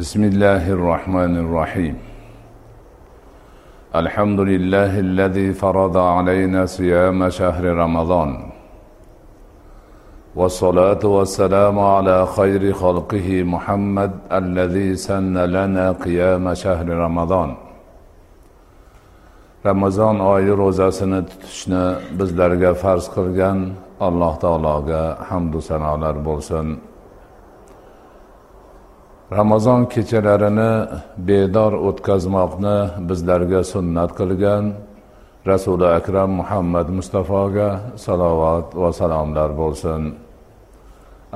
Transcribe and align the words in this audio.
بسم 0.00 0.24
الله 0.24 0.72
الرحمن 0.72 1.36
الرحيم 1.36 1.96
الحمد 3.94 4.40
لله 4.40 4.98
الذي 4.98 5.52
فرض 5.52 5.96
علينا 5.96 6.66
صيام 6.66 7.28
شهر 7.28 7.64
رمضان 7.64 8.30
والصلاة 10.36 11.02
والسلام 11.04 11.78
على 11.78 12.26
خير 12.26 12.72
خلقه 12.72 13.42
محمد 13.42 14.12
الذي 14.32 14.96
سن 14.96 15.36
لنا 15.38 15.92
قيام 15.92 16.54
شهر 16.54 16.88
رمضان 16.88 17.54
ramazon 19.64 20.18
oyi 20.18 20.56
ro'zasini 20.56 21.20
tutishni 21.30 21.84
bizlarga 22.18 22.74
farz 22.74 23.04
qilgan 23.14 23.58
alloh 24.00 24.34
taologa 24.44 25.02
hamdu 25.28 25.60
sanolar 25.68 26.16
bo'lsin. 26.28 26.91
Ramazon 29.38 29.80
kechalarini 29.92 30.72
bedor 31.28 31.72
o'tkazmoqni 31.88 32.78
bizlarga 33.08 33.60
sunnat 33.72 34.10
qilgan 34.18 34.64
rasuli 35.50 35.86
akram 35.98 36.30
muhammad 36.40 36.86
mustafoga 36.98 37.68
salovat 38.04 38.66
va 38.82 38.90
salomlar 39.00 39.50
bo'lsin. 39.60 40.02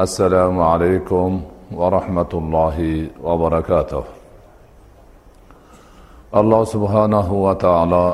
Assalomu 0.05 0.63
alaykum 0.73 1.31
va 1.79 1.87
rahmatullohi 1.97 2.95
va 3.27 3.35
barakatuh. 3.45 4.05
Alloh 6.41 6.63
subhanahu 6.75 7.35
va 7.45 7.55
taolo 7.65 8.09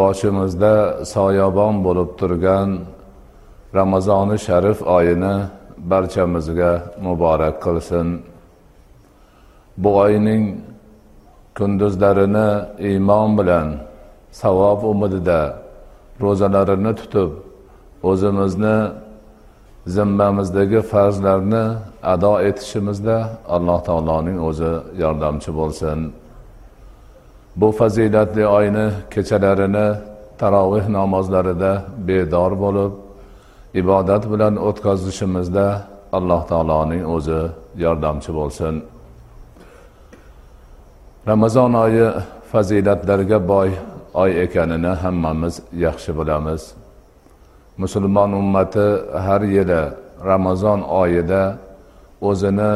boshimizda 0.00 0.74
soyabon 1.14 1.74
bo'lib 1.86 2.10
turgan 2.20 2.68
ramazoni 3.78 4.36
sharif 4.46 4.78
oyini 4.96 5.36
barchamizga 5.78 6.72
muborak 7.02 7.62
qilsin. 7.64 8.22
Bu 9.76 9.96
oyning 9.96 10.42
kunduzlarini 11.56 12.48
iymon 12.88 13.38
bilan 13.38 13.68
savob 14.30 14.80
umidida 14.92 15.40
ro'zalarini 16.20 16.92
tutib 17.00 17.30
o'zimizni 18.10 18.76
zimmamizdagi 19.86 20.80
farzlarni 20.90 21.64
ado 22.02 22.32
etishimizda 22.48 23.16
alloh 23.54 23.78
taoloning 23.88 24.38
o'zi 24.48 24.72
yordamchi 25.02 25.50
bo'lsin. 25.58 25.98
Bu 27.60 27.68
fazilatli 27.72 28.44
oyni 28.58 28.86
kechalarini 29.10 29.88
taroveh 30.40 30.86
namozlarida 30.88 31.72
bedor 32.08 32.52
bo'lib 32.64 32.92
ibodat 33.80 34.24
bilan 34.32 34.54
o'tkazishimizda 34.68 35.66
alloh 36.16 36.42
taoloning 36.50 37.02
o'zi 37.14 37.40
yordamchi 37.84 38.30
bo'lsin. 38.38 38.74
Ramazon 41.30 41.72
oyi 41.84 42.06
fazilatlarga 42.50 43.38
boy 43.52 43.70
oy 44.22 44.30
ekanini 44.44 44.92
hammamiz 45.02 45.54
yaxshi 45.84 46.10
bilamiz. 46.18 46.62
Musulmon 47.82 48.30
ummati 48.40 48.86
har 49.26 49.42
yili 49.54 49.82
ramazon 50.30 50.80
oyida 51.02 51.42
o'zini 52.28 52.72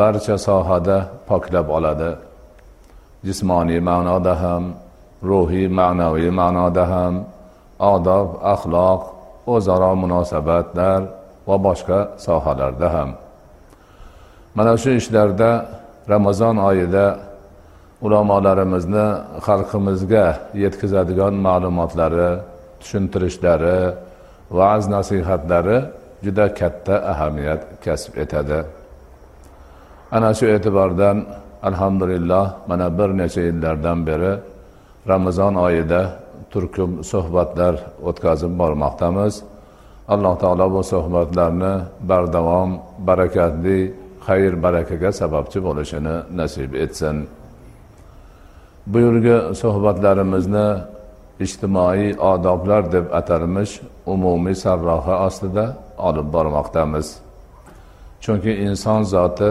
barcha 0.00 0.36
sohada 0.46 0.98
poklab 1.28 1.66
oladi. 1.76 2.12
Jismoniy 3.26 3.80
ma'noda 3.90 4.34
ham 4.42 4.64
ruhiy 5.30 5.68
ma'naviy 5.78 6.30
ma'noda 6.40 6.84
ham 6.92 7.14
odob 7.94 8.28
axloq 8.54 9.02
o'zaro 9.46 9.92
munosabatlar 10.02 11.00
va 11.48 11.56
boshqa 11.66 11.98
sohalarda 12.26 12.88
ham. 12.94 13.10
Mana 14.54 14.72
shu 14.82 14.90
ishlarda 15.00 15.50
ramazon 16.08 16.56
oyida 16.70 17.06
ulamolarimizni 18.04 19.06
xalqimizga 19.46 20.26
yetkazadigan 20.64 21.34
ma'lumotlari 21.46 22.30
tushuntirishlari 22.80 23.80
va'z 24.58 24.84
nasihatlari 24.94 25.78
juda 26.24 26.46
katta 26.60 26.94
ahamiyat 27.12 27.60
kasb 27.84 28.12
etadi. 28.24 28.60
Ana 30.16 30.30
shu 30.38 30.46
e'tibordan 30.54 31.16
alhamdulillah 31.68 32.44
mana 32.68 32.98
bir 32.98 33.10
necha 33.20 33.40
yillardan 33.48 33.98
beri 34.08 34.32
ramazon 35.08 35.54
oyida 35.54 36.19
turkum 36.52 36.90
suhbatlar 37.10 37.74
o'tkazib 38.08 38.52
bormoqdamiz. 38.60 39.34
Alloh 40.08 40.34
taolo 40.42 40.66
bu 40.74 40.82
suhbatlarni 40.92 41.74
bardavom 42.10 42.70
barakatli 43.08 43.78
xayr 44.26 44.52
barakaga 44.64 45.10
sababchi 45.20 45.58
bo'lishini 45.66 46.16
nasib 46.38 46.70
etsin. 46.84 47.16
Bu 48.92 48.98
suhbatlarimizni 49.62 50.68
ijtimoiy 51.44 52.08
odoblar 52.32 52.82
deb 52.94 53.06
atalmish 53.20 53.72
umumiy 54.14 54.56
sarroha 54.64 55.14
ostida 55.26 55.64
olib 56.08 56.26
bormoqdamiz. 56.34 57.06
Chunki 58.22 58.52
inson 58.66 59.02
zoti 59.12 59.50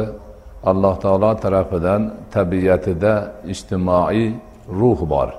alloh 0.70 0.96
taolo 1.04 1.32
tarafidan 1.44 2.02
tabiatida 2.34 3.14
ijtimoiy 3.54 4.26
ruh 4.80 5.00
bor. 5.14 5.30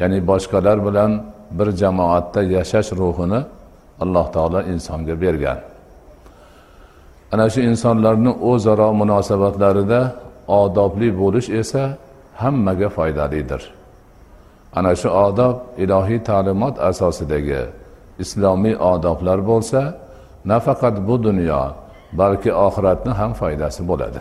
Ya'ni 0.00 0.18
boshqalar 0.30 0.78
bilan 0.86 1.10
bir 1.58 1.68
jamoatda 1.80 2.40
yashash 2.56 2.90
ruhini 3.00 3.40
alloh 4.02 4.26
taolo 4.34 4.60
insonga 4.72 5.14
bergan. 5.24 5.58
Ana 7.32 7.46
shu 7.52 7.60
insonlarni 7.70 8.32
o'zaro 8.50 8.88
munosabatlarida 9.00 10.00
odobli 10.60 11.08
bo'lish 11.20 11.48
esa 11.60 11.82
hammaga 12.42 12.88
foydalidir. 12.96 13.62
Ana 14.78 14.92
shu 15.00 15.08
odob 15.26 15.56
ilohiy 15.82 16.20
ta'limot 16.28 16.74
asosidagi 16.90 17.62
islomiy 18.22 18.74
odoblar 18.92 19.38
bo'lsa 19.50 19.80
nafaqat 20.50 20.96
bu 21.08 21.14
dunyo 21.26 21.62
balki 22.20 22.50
oxiratni 22.66 23.12
ham 23.20 23.32
foydasi 23.40 23.82
bo'ladi. 23.90 24.20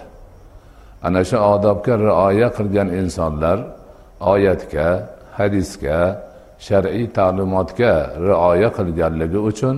Ana 1.07 1.21
shu 1.29 1.37
odobga 1.53 1.93
rioya 2.05 2.49
qilgan 2.57 2.89
insonlar 2.99 3.57
oyatga 4.33 4.87
hadisga 5.37 5.99
shar'iy 6.67 7.05
ta'limotga 7.17 7.93
rioya 8.27 8.69
qilganligi 8.77 9.39
uchun 9.51 9.75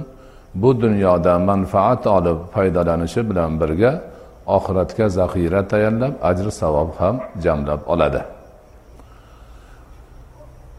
bu 0.61 0.69
dunyoda 0.83 1.33
manfaat 1.49 2.03
olib 2.17 2.39
foydalanishi 2.53 3.21
bilan 3.29 3.51
birga 3.61 3.91
oxiratga 4.57 5.05
zaxira 5.17 5.61
tayyorlab 5.71 6.13
ajr 6.29 6.47
savob 6.61 6.89
ham 6.99 7.15
jamlab 7.43 7.81
oladi. 7.93 8.21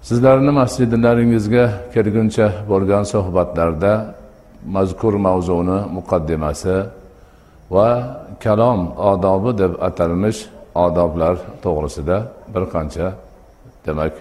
Sizlarni 0.08 0.52
masjidlaringizga 0.60 1.64
kelguncha 1.94 2.46
bo'lgan 2.70 3.04
suhbatlarda 3.12 3.92
mazkur 4.76 5.14
mavzuni 5.26 5.78
muqaddimasi 5.96 6.76
va 7.74 7.88
kalom 8.44 8.80
odobi 9.10 9.50
deb 9.62 9.72
atalmish 9.88 10.40
odoblar 10.84 11.34
to'g'risida 11.64 12.16
bir 12.54 12.64
qancha 12.74 13.06
demak 13.86 14.14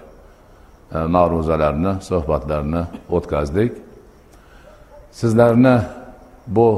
E, 0.94 0.98
ma'ruzalarni 0.98 1.94
suhbatlarni 2.02 2.82
o'tkazdik. 3.16 3.72
Sizlarni 5.12 5.82
bu 6.48 6.70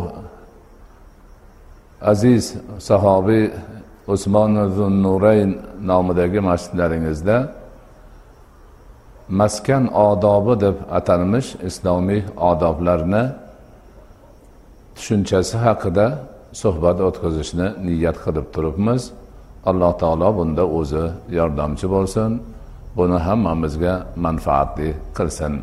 aziz 2.01 2.53
sahobiy 2.79 3.51
usmon 4.07 4.51
nurayn 5.03 5.51
nomidagi 5.89 6.39
masjidlaringizda 6.39 7.38
maskan 9.29 9.83
odobi 9.94 10.53
deb 10.61 10.75
atalmish 10.91 11.56
islomiy 11.69 12.21
odoblarni 12.51 13.23
tushunchasi 14.95 15.57
haqida 15.65 16.07
suhbat 16.61 16.97
o'tkazishni 17.07 17.68
niyat 17.88 18.18
qilib 18.25 18.47
turibmiz. 18.56 19.01
Alloh 19.69 19.94
taolo 20.01 20.29
bunda 20.38 20.63
o'zi 20.79 21.03
yordamchi 21.38 21.85
bo'lsin. 21.95 22.31
Buni 22.97 23.18
hammamizga 23.27 23.94
manfaatli 24.15 24.89
qilsin. 25.18 25.53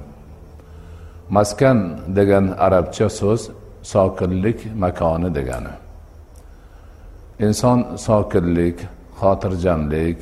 Maskan 1.36 1.78
degan 2.16 2.46
arabcha 2.66 3.08
so'z 3.08 3.50
sokinlik 3.82 4.58
makoni 4.82 5.34
degani. 5.34 5.74
Inson 7.46 7.96
sokinlik 7.96 8.78
xotirjamlik 9.20 10.18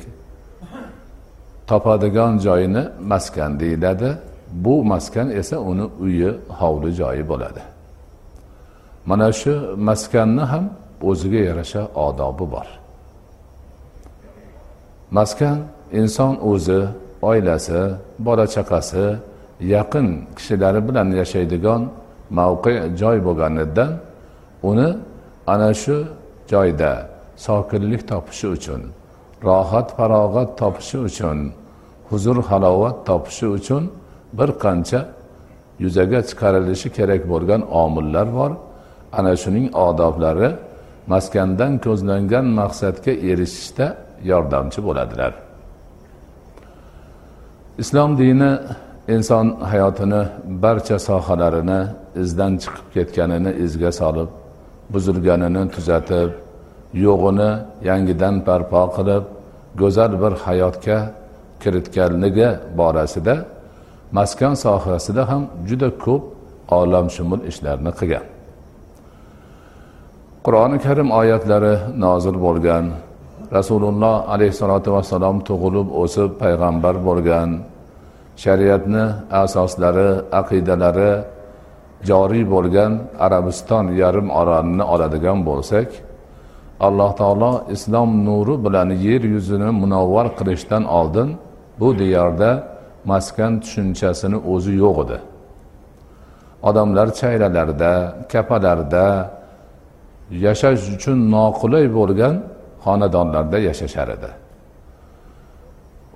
topadigan 1.67 2.37
joyini 2.37 2.83
maskan 3.11 3.59
deyiladi. 3.59 4.17
Bu 4.51 4.83
maskan 4.83 5.29
esa 5.29 5.57
uni 5.59 5.85
uyi 6.03 6.31
hovli 6.59 6.91
joyi 6.99 7.29
bo'ladi. 7.29 7.61
Mana 9.05 9.31
shu 9.31 9.53
maskanni 9.77 10.41
ham 10.41 10.65
o'ziga 11.01 11.37
yarasha 11.49 11.81
odobi 11.95 12.45
bor. 12.51 12.67
Maskan 15.11 15.57
inson 15.91 16.33
o'zi 16.51 16.87
oilasi 17.29 17.81
bola 18.25 18.45
chaqasi 18.55 19.05
yaqin 19.73 20.07
kishilari 20.37 20.81
bilan 20.87 21.07
yashaydigan 21.21 21.81
mavqe 22.37 22.73
joy 23.01 23.17
bo'lganidan 23.27 23.91
uni 24.69 24.89
ana 25.53 25.71
shu 25.81 25.97
joyda 26.51 26.91
sokinlik 27.45 28.01
topishi 28.11 28.47
uchun 28.55 28.81
rohat 29.47 29.87
farog'at 29.97 30.49
topishi 30.61 30.97
uchun 31.09 31.37
huzur 32.09 32.37
halovat 32.49 32.97
topishi 33.09 33.47
uchun 33.57 33.83
bir 34.37 34.49
qancha 34.63 34.99
yuzaga 35.83 36.19
chiqarilishi 36.29 36.89
kerak 36.97 37.21
bo'lgan 37.31 37.61
omillar 37.83 38.27
bor. 38.37 38.51
Ana 39.17 39.33
shuning 39.41 39.67
odoblari 39.85 40.49
maskandan 41.13 41.73
ko'zlangan 41.85 42.45
maqsadga 42.59 43.11
erishishda 43.29 43.87
yordamchi 44.31 44.79
bo'ladilar. 44.87 45.50
Islom 47.79 48.17
dini 48.17 48.57
inson 49.07 49.47
hayotini 49.61 50.27
barcha 50.63 50.99
sohalarini 50.99 51.87
izdan 52.15 52.57
chiqib 52.57 52.87
ketganini 52.93 53.51
izga 53.65 53.91
solib 53.91 54.29
buzilganini 54.93 55.63
tuzatib 55.75 56.29
yo'g'ini 57.05 57.51
yangidan 57.89 58.35
barpo 58.47 58.81
qilib 58.95 59.23
go'zal 59.81 60.11
bir 60.21 60.33
hayotga 60.45 60.97
kiritganligi 61.61 62.49
borasida 62.79 63.35
maskan 64.17 64.53
sohasida 64.53 65.23
ham 65.29 65.43
juda 65.69 65.89
ko'p 66.05 66.23
olamshumul 66.79 67.41
ishlarni 67.51 67.91
qilgan. 67.99 68.25
Qur'oni 70.45 70.77
karim 70.85 71.09
oyatlari 71.19 71.73
nozil 72.03 72.35
bo'lgan 72.45 72.85
rasululloh 73.57 74.15
alayhissalotu 74.33 74.89
vassalom 74.95 75.37
tug'ilib 75.47 75.87
o'sib 76.01 76.29
payg'ambar 76.41 76.95
bo'lgan. 77.07 77.49
Shariatni 78.43 79.05
asoslari 79.43 80.09
aqidalari 80.39 81.11
joriy 82.09 82.43
bo'lgan 82.53 82.91
arabiston 83.25 83.85
yarim 84.01 84.27
orolini 84.39 84.83
oladigan 84.93 85.39
bo'lsak 85.49 85.87
alloh 86.87 87.11
taolo 87.21 87.53
islom 87.75 88.09
nuri 88.27 88.55
bilan 88.65 88.89
yer 89.05 89.21
yuzini 89.33 89.69
munavvar 89.81 90.27
qilishdan 90.37 90.83
oldin 90.99 91.29
bu 91.79 91.89
diyorda 91.99 92.49
maskan 93.11 93.53
tushunchasini 93.63 94.37
o'zi 94.53 94.73
yo'q 94.83 94.97
edi. 95.05 95.17
Odamlar 96.69 97.07
chaylalarda 97.19 97.93
kapalarda 98.31 99.05
yashash 100.45 100.83
uchun 100.95 101.17
noqulay 101.35 101.85
bo'lgan 101.97 102.35
xonadonlarda 102.85 103.57
yashashar 103.69 104.07
edi. 104.17 104.29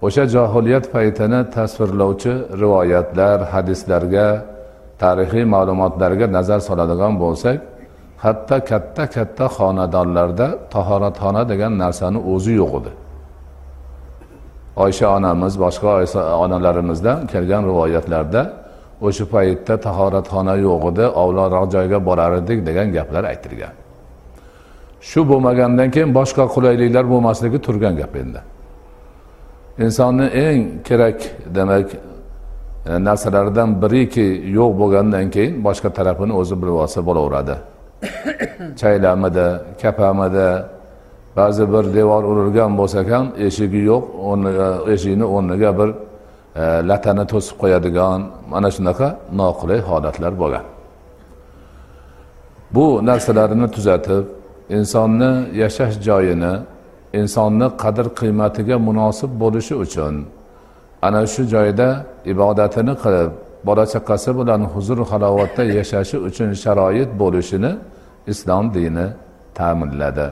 O'sha 0.06 0.24
johiliyat 0.36 0.86
paytini 0.96 1.40
tasvirlovchi 1.56 2.34
rivoyatlar 2.62 3.38
hadislarga 3.54 4.28
tarixiy 5.02 5.46
ma'lumotlarga 5.56 6.28
nazar 6.38 6.60
soladigan 6.70 7.14
bo'lsak 7.24 7.58
hatto 8.24 8.58
katta 8.70 9.04
katta 9.16 9.46
xonadonlarda 9.58 10.48
tahoratxona 10.74 11.42
degan 11.52 11.74
narsani 11.84 12.20
o'zi 12.34 12.54
yo'q 12.62 12.74
edi. 12.80 12.92
Oysha 14.84 15.08
onamiz 15.18 15.54
boshqa 15.64 15.92
onalarimizdan 16.44 17.20
kelgan 17.34 17.64
rivoyatlarda 17.70 18.42
o'sha 19.08 19.26
paytda 19.34 19.76
tahoratxona 19.88 20.56
yo'q 20.68 20.84
edi 20.92 21.06
ovloqroq 21.24 21.66
joyga 21.76 22.00
borar 22.08 22.32
edik 22.42 22.60
degan 22.68 22.88
gaplar 22.98 23.24
aytilgan. 23.34 23.74
Shu 25.10 25.22
bo'lmagandan 25.30 25.90
keyin 25.94 26.12
boshqa 26.20 26.44
qulayliklar 26.56 27.06
bo'lmasligi 27.14 27.60
turgan 27.68 27.94
gap 28.02 28.14
endi. 28.22 28.40
Insonni 29.86 30.28
eng 30.46 30.62
kerak 30.88 31.20
demak 31.56 31.88
e, 31.96 33.04
narsalaridan 33.08 33.70
biriki 33.82 34.28
yo'q 34.58 34.72
bo'lgandan 34.82 35.26
keyin 35.36 35.54
boshqa 35.68 35.90
tarafini 35.98 36.34
o'zi 36.42 36.56
bilib 36.62 36.78
olsa 36.84 37.00
bo'laveradi. 37.08 37.56
Chaylamidi 38.82 39.48
kapamidi 39.82 40.50
ba'zi 41.38 41.64
bir 41.74 41.84
devor 41.98 42.24
urilgan 42.32 42.72
bo'lsak 42.80 43.08
ham 43.16 43.26
eshigi 43.48 43.82
yo'q 43.92 44.04
o'rniga 44.30 44.68
eshikni 44.94 45.26
o'rniga 45.36 45.72
bir 45.80 45.90
e, 46.62 46.64
latani 46.90 47.26
to'sib 47.32 47.56
qo'yadigan 47.62 48.20
mana 48.54 48.70
shunaqa 48.76 49.08
noqulay 49.40 49.80
holatlar 49.90 50.34
bo'lgan. 50.42 50.66
Bu 52.76 52.86
narsalarni 53.10 53.68
tuzatib 53.76 54.26
insonni 54.70 55.32
yashash 55.62 55.96
joyini 56.08 56.54
insonni 57.20 57.68
qadr 57.84 58.06
qiymatiga 58.20 58.76
munosib 58.88 59.32
bo'lishi 59.42 59.76
uchun 59.86 60.16
ana 61.08 61.22
shu 61.34 61.44
joyda 61.54 61.88
ibodatini 62.34 62.94
qilib 63.04 63.32
bola 63.68 63.86
chaqasi 63.94 64.32
bilan 64.40 64.62
huzur 64.74 65.00
halovatda 65.12 65.64
yashashi 65.78 66.18
uchun 66.28 66.50
sharoit 66.64 67.10
bo'lishini 67.22 67.72
islom 68.32 68.66
dini 68.76 69.08
ta'minladi. 69.58 70.28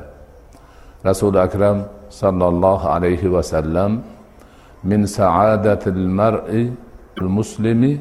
Rasuli 1.10 1.40
akram 1.48 1.78
sollallohu 2.22 2.86
alayhi 2.96 3.34
vasallam 3.36 3.92
min 4.90 5.02
saadatil 5.18 6.04
mar'i 6.20 6.64
muslimi 7.38 7.94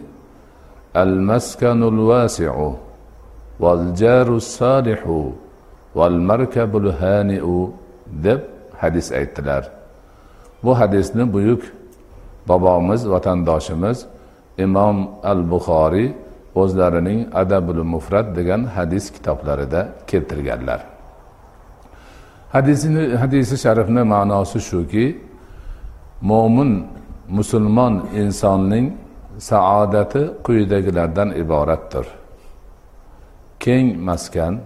al 0.94 1.14
maskanul 1.30 2.00
vasi'u 2.10 2.70
val 3.62 3.84
jaru 4.02 4.36
salihu 4.58 5.18
val 5.94 6.16
markabul 6.30 6.92
hani'u 7.00 7.72
deb 8.24 8.40
hadis 8.76 9.12
aytdilar. 9.12 9.70
Bu 10.64 10.78
hadisni 10.80 11.32
buyuk 11.32 11.62
bobomiz 12.48 13.10
vatandoshimiz 13.10 14.06
imom 14.58 14.96
al 15.22 15.50
buxoriy 15.50 16.08
o'zlarining 16.54 17.20
adabul 17.34 17.82
mufrat 17.92 18.36
degan 18.36 18.64
hadis 18.64 19.04
kitoblarida 19.14 19.88
keltirganlar. 20.06 20.80
Hadisini 22.52 23.16
hadisi 23.16 23.56
sharifni 23.64 24.02
ma'nosi 24.14 24.60
shuki 24.60 25.06
mo'min 26.20 26.86
musulmon 27.28 27.94
insonning 28.22 28.86
saodati 29.38 30.22
quyidagilardan 30.46 31.28
iboratdir. 31.42 32.06
Keng 33.60 33.86
maskan 34.08 34.60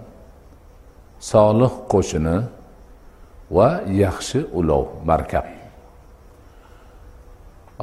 solih 1.20 1.72
qo'shini 1.92 2.36
va 3.50 3.68
yaxshi 4.04 4.40
ulov 4.58 4.84
markab. 5.04 5.44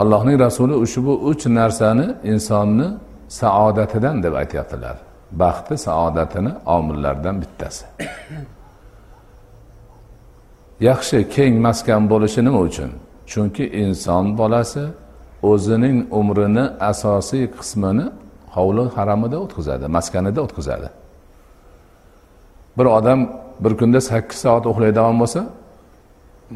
Allohning 0.02 0.38
rasuli 0.40 0.75
ushbu 0.86 1.13
uch 1.30 1.46
narsani 1.46 2.08
insonni 2.24 2.88
saodatidan 3.28 4.24
deb 4.24 4.34
aytyaptilar. 4.42 4.98
Baxti 5.32 5.78
saodatini 5.78 6.52
omillaridan 6.66 7.36
bittasi. 7.42 7.86
Yaxshi 10.90 11.30
keng 11.36 11.54
maskan 11.68 12.10
bo'lishi 12.12 12.42
nima 12.46 12.60
uchun? 12.68 12.92
Chunki 13.32 13.66
inson 13.84 14.25
bolasi 14.38 14.86
o'zining 15.52 15.98
umrini 16.20 16.66
asosiy 16.92 17.46
qismini 17.58 18.06
hovli 18.56 18.86
haramida 18.96 19.38
o'tkazadi 19.46 19.86
maskanida 19.98 20.40
o'tkazadi. 20.46 20.88
Bir 22.77 22.86
odam 22.86 23.20
bir 23.60 23.77
kunda 23.77 24.01
sakkiz 24.01 24.39
soat 24.46 24.65
uxlaydigan 24.65 25.20
bo'lsa 25.22 25.42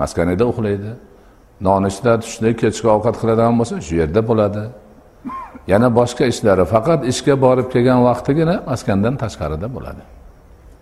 maskanida 0.01 0.45
uxlaydi. 0.51 0.91
Nonushta 1.61 2.19
tushlik 2.23 2.55
kechki 2.61 2.87
ovqat 2.95 3.15
qiladigan 3.21 3.55
bo'lsa 3.59 3.75
shu 3.87 3.93
yerda 4.01 4.21
bo'ladi. 4.29 4.63
Yana 5.71 5.87
boshqa 5.99 6.23
ishlari 6.31 6.65
faqat 6.73 6.99
ishga 7.11 7.35
borib 7.45 7.67
kelgan 7.73 7.99
vaqtigina 8.09 8.55
maskandan 8.71 9.15
tashqarida 9.23 9.67
bo'ladi. 9.75 10.03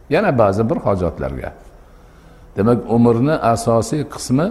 Yana 0.10 0.32
ba'zi 0.42 0.63
bir 0.70 0.77
hojatlarga. 0.86 1.50
Demak 2.58 2.80
umrni 2.96 3.36
asosiy 3.54 4.04
qismi 4.13 4.48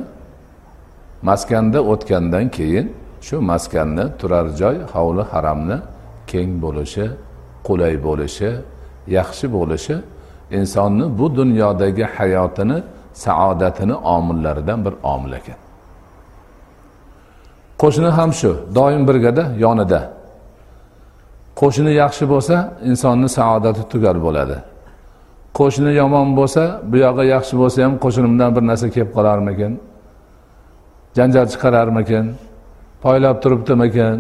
maskanda 1.29 1.81
o'tgandan 1.93 2.47
keyin 2.57 2.87
shu 3.27 3.37
maskanni 3.51 4.05
turar 4.21 4.47
joy 4.61 4.77
hovli 4.93 5.25
haramni 5.33 5.79
keng 6.31 6.51
bo'lishi 6.65 7.07
qulay 7.67 7.95
bo'lishi 8.07 8.51
yaxshi 9.17 9.47
bo'lishi 9.57 9.95
insonni 10.61 11.05
bu 11.19 11.27
dunyodagi 11.39 12.05
hayotini 12.17 12.79
saodatini 13.25 13.95
omillaridan 14.15 14.79
bir 14.87 14.95
omil 15.15 15.33
ekan 15.41 15.59
qo'shni 17.85 18.11
ham 18.19 18.31
shu 18.41 18.51
doim 18.79 19.03
birgada 19.09 19.45
yonida. 19.65 20.01
Qo'shni 21.61 21.93
yaxshi 22.03 22.25
bo'lsa 22.33 22.57
insonni 22.91 23.29
saodati 23.39 23.83
tugal 23.93 24.19
bo'ladi. 24.27 24.57
Qo'shni 25.59 25.91
yomon 26.01 26.29
bo'lsa 26.39 26.63
bu 26.91 26.97
yog'i 27.07 27.25
yaxshi 27.35 27.55
bo'lsa 27.61 27.79
ham 27.85 27.95
qo'shnimdan 28.05 28.51
bir 28.57 28.63
narsa 28.71 28.87
kelib 28.95 29.11
qolarmikin? 29.17 29.73
Janjal 31.17 31.47
chiqararmikin? 31.53 32.25
Poylab 33.05 33.37
turibdimikin? 33.43 34.17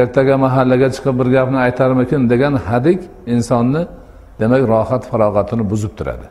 Ertaga 0.00 0.34
mahallaga 0.44 0.88
chiqib 0.94 1.14
bir 1.20 1.28
gapni 1.36 1.58
aytarmikin 1.66 2.20
degan 2.32 2.54
hadik 2.66 3.00
insonni 3.34 3.82
demak 4.40 4.62
rohat 4.72 5.02
farog'atini 5.10 5.64
buzib 5.72 5.92
turadi. 5.98 6.26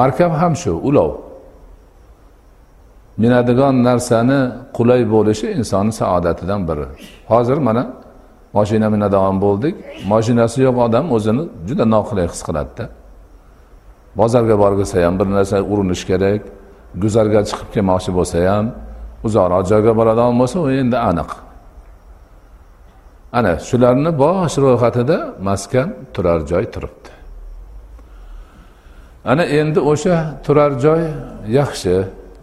Markab 0.00 0.32
ham 0.40 0.54
shu 0.62 0.72
ulov. 0.88 1.10
Minadigan 3.22 3.74
narsani 3.88 4.38
qulay 4.76 5.02
bo'lishi 5.14 5.46
insonni 5.60 5.92
saodatidan 6.00 6.60
biri. 6.68 6.86
Hozir 7.32 7.58
mana 7.66 7.84
moshina 8.56 8.88
minadigan 8.94 9.36
bo'ldik. 9.44 9.74
Moshinasi 10.12 10.58
yo'q 10.66 10.76
odam 10.86 11.06
o'zini 11.16 11.44
juda 11.68 11.84
noqulay 11.94 12.26
his 12.32 12.42
qiladida. 12.48 12.84
Bozorga 14.20 14.56
borgisi 14.64 14.96
ham 15.04 15.14
bir 15.18 15.26
narsa 15.36 15.56
urinish 15.72 16.04
kerak. 16.10 16.42
Guzarga 17.02 17.40
chiqib 17.48 17.68
kelmoqchi 17.74 18.10
bo'lsa 18.18 18.36
ham 18.50 18.66
uzoqroq 19.26 19.62
joyga 19.70 19.92
boradigan 19.98 20.34
bo'lsa 20.40 20.56
u 20.66 20.68
endi 20.80 20.98
aniq. 21.10 21.30
Ana 23.38 23.52
shularni 23.68 24.10
bosh 24.22 24.56
ro'yxatida 24.64 25.18
maskan 25.48 25.88
turar 26.14 26.40
joy 26.50 26.64
turibdi. 26.74 27.10
Ana 29.30 29.44
endi 29.58 29.80
o'sha 29.90 30.16
turar 30.44 30.72
joy 30.84 31.02
yaxshi 31.58 31.94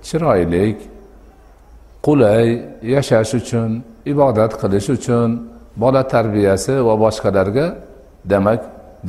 chiroyli 0.07 0.65
qulay 2.05 2.47
yashash 2.93 3.33
uchun 3.39 3.69
ibodat 4.11 4.53
qilish 4.61 4.89
uchun 4.97 5.29
bola 5.81 6.03
tarbiyasi 6.13 6.73
va 6.87 6.93
boshqalarga 7.03 7.65
demak 8.31 8.61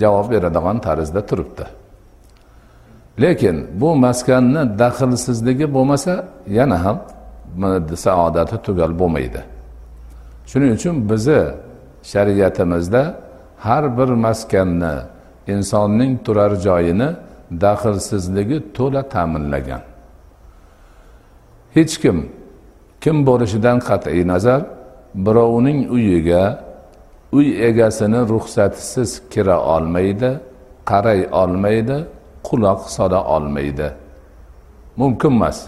javob 0.03 0.27
beradigan 0.33 0.77
tarzda 0.87 1.21
turibdi. 1.29 1.65
Lekin 3.23 3.57
bu 3.81 3.89
maskanni 4.05 4.63
daxlsizligi 4.83 5.67
bo'lmasa 5.75 6.15
yana 6.59 6.79
ham 6.85 6.99
saodati 8.05 8.57
tugal 8.67 8.93
bo'lmaydi. 9.01 9.41
Shuning 10.51 10.73
uchun 10.79 10.95
bizni 11.11 11.41
shariatimizda 12.03 13.03
har 13.59 13.99
bir 13.99 14.09
maskanni 14.09 14.95
insonning 15.47 16.25
turar 16.25 16.53
joyini 16.67 17.09
daxlsizligi 17.65 18.59
to'la 18.77 19.03
ta'minlagan. 19.15 19.83
Hech 21.75 21.95
kim 22.03 22.19
kim 23.01 23.17
bo'lishidan 23.27 23.79
qat'iy 23.89 24.23
nazar 24.33 24.61
birovning 25.15 25.81
uyiga 25.97 26.45
uy 27.33 27.47
egasini 27.69 28.21
ruxsatisiz 28.33 29.11
kira 29.33 29.57
olmaydi 29.75 30.31
qaray 30.91 31.21
olmaydi 31.43 31.97
quloq 32.49 32.81
sola 32.97 33.21
olmaydi. 33.25 33.89
Mumkin 34.97 35.31
emas 35.31 35.59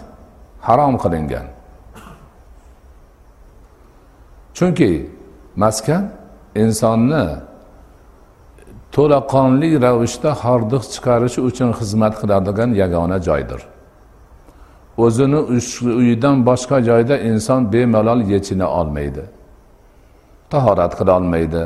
harom 0.61 0.97
qilingan. 1.03 1.47
Chunki 4.53 5.09
maskan 5.55 6.03
insonni 6.63 7.25
to'laqonli 8.95 9.69
ravishda 9.85 10.31
hordiq 10.43 10.83
chiqarish 10.93 11.37
uchun 11.49 11.69
xizmat 11.79 12.13
qiladigan 12.21 12.69
yagona 12.81 13.17
joydir. 13.27 13.61
O'zini 15.05 15.39
uyidan 15.99 16.35
boshqa 16.49 16.77
joyda 16.89 17.15
inson 17.29 17.61
bemalol 17.73 18.19
yechina 18.33 18.67
olmaydi. 18.79 19.23
Tahorat 20.51 20.93
qilolmaydi 20.99 21.63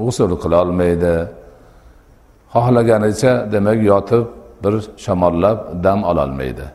g'usul 0.00 0.30
qilolmaydi 0.42 1.14
xohlaganicha 2.54 3.32
demak 3.54 3.80
yotib 3.92 4.24
bir 4.64 4.74
shamollab 5.04 5.58
dam 5.84 6.00
ololmaydi 6.10 6.66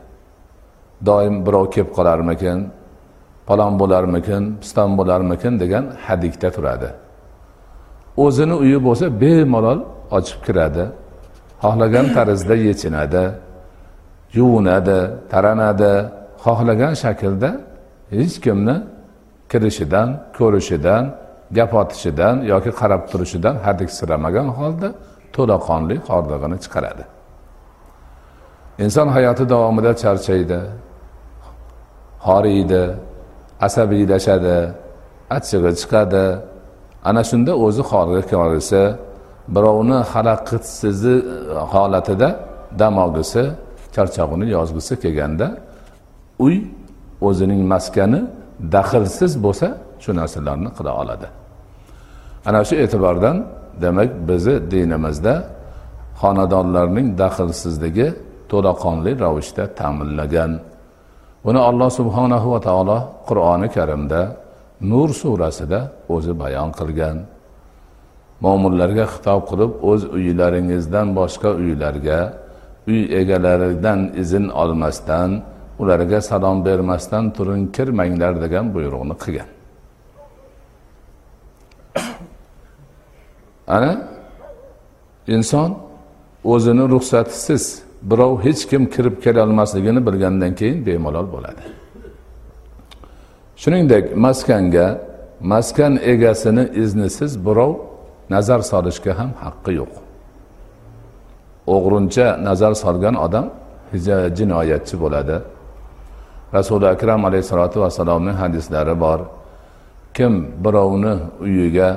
doim 1.06 1.46
birov 1.46 1.66
kelib 1.74 1.92
qolarmikin 1.98 2.58
palon 3.48 3.74
bo'larmikin 3.82 4.44
piston 4.62 4.90
bo'larmikin 5.00 5.54
degan 5.64 5.86
hadikda 6.08 6.50
turadi. 6.56 6.90
O'zini 8.18 8.54
uyi 8.54 8.78
bo'lsa 8.86 9.06
bemalol 9.22 9.80
ochib 10.18 10.40
kiradi. 10.46 10.86
Xohlagan 11.64 12.08
tarzda 12.16 12.56
yechinadi 12.56 13.24
yuvinadi 14.38 15.00
taranadi. 15.32 15.94
Xohlagan 16.46 16.94
shaklda 17.04 17.52
hech 18.16 18.36
kimni 18.46 18.76
kirishidan 19.52 20.10
ko'rishidan 20.38 21.04
gap 21.58 21.72
otishidan 21.82 22.36
yoki 22.52 22.72
qarab 22.80 23.02
turishidan 23.12 23.56
hadiksiramagan 23.66 24.48
holda 24.58 24.90
to'laqonli 25.36 25.96
hordig'ini 26.08 26.58
chiqaradi. 26.64 27.04
Inson 28.84 29.08
hayoti 29.16 29.44
davomida 29.54 29.92
charchaydi 30.04 30.60
horiydi 32.28 32.84
asabiylashadi 33.68 34.58
achchig'i 35.36 35.72
chiqadi 35.82 36.26
ana 37.10 37.22
shunda 37.30 37.52
o'zi 37.66 37.82
holga 37.92 38.22
kelsa 38.32 38.82
birovni 39.56 39.98
xalaqitsizi 40.14 41.16
holatida 41.74 42.30
dam 42.80 42.94
olgisi 43.04 43.44
charchog'ini 43.96 44.46
yozgisi 44.56 44.94
kelganda 45.04 45.48
uy 46.46 46.56
o'zining 47.28 47.62
maskani 47.74 48.22
daxlsiz 48.76 49.34
bo'lsa 49.46 49.68
shu 50.04 50.12
narsalarni 50.20 50.70
qila 50.78 50.92
oladi. 51.02 51.28
Ana 52.48 52.60
shu 52.68 52.76
e'tibordan 52.84 53.38
demak 53.84 54.10
bizni 54.30 54.56
dinimizda 54.72 55.34
xonadonlarning 56.22 57.08
daxlsizligi 57.22 58.08
to'laqonli 58.52 59.12
ravishda 59.24 59.64
ta'minlagan. 59.80 60.52
Buni 61.46 61.60
alloh 61.70 61.90
subhanahu 62.00 62.48
va 62.54 62.60
taolo 62.68 62.98
qur'oni 63.30 63.68
karimda 63.76 64.22
nur 64.82 65.10
surasida 65.10 65.92
o'zi 66.10 66.40
bayon 66.40 66.72
qilgan. 66.80 67.18
Mo'minlarga 68.44 69.06
xitob 69.14 69.42
qilib 69.50 69.72
o'z 69.90 70.02
uylaringizdan 70.18 71.08
boshqa 71.20 71.50
uylarga 71.62 72.20
uy 72.90 73.02
egalaridan 73.22 74.00
izn 74.22 74.46
olmasdan 74.62 75.30
ularga 75.82 76.20
salom 76.22 76.58
bermasdan 76.66 77.24
turing 77.36 77.64
kirmanglar 77.76 78.34
degan 78.44 78.66
buyruqni 78.76 79.16
qilgan. 79.24 79.50
Ana 83.76 83.92
inson 85.36 85.70
o'zini 86.54 86.86
ruxsatisiz 86.94 87.64
birov 88.10 88.34
hech 88.46 88.62
kim 88.70 88.84
kirib 88.94 89.16
kelolmasligini 89.26 90.02
bilgandan 90.08 90.56
keyin 90.60 90.86
bemalol 90.86 91.28
bo'ladi. 91.36 91.81
Shuningdek 93.62 94.06
maskanga 94.18 94.88
maskan 95.52 95.94
egasini 96.14 96.64
iznisiz 96.84 97.46
birov 97.46 97.74
nazar 98.34 98.60
solishga 98.72 99.12
ham 99.20 99.32
haqqi 99.44 99.72
yo'q. 99.80 99.94
O'g'rincha 101.76 102.28
nazar 102.48 102.74
solgan 102.84 103.16
odam 103.26 103.46
jinoyatchi 104.38 104.96
bo'ladi. 105.04 105.38
Rasuli 106.58 106.88
akram 106.96 107.22
alayhissalotu 107.30 107.78
vassalomning 107.84 108.38
hadislari 108.44 108.96
bor. 109.04 109.20
Kim 110.16 110.34
birovni 110.64 111.14
uyiga 111.46 111.90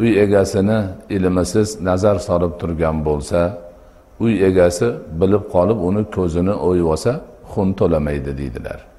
uy 0.00 0.10
egasini 0.24 0.78
ilmisiz 1.16 1.68
nazar 1.88 2.16
solib 2.28 2.52
turgan 2.60 2.96
bo'lsa 3.08 3.40
uy 4.24 4.34
egasi 4.48 4.88
bilib 5.20 5.44
qolib 5.54 5.78
uni 5.88 6.02
ko'zini 6.16 6.54
o'yib 6.68 6.86
olsa 6.94 7.12
xun 7.52 7.68
to'lamaydi 7.78 8.32
deydilar. 8.40 8.93